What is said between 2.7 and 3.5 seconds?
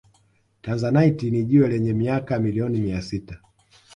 mia sita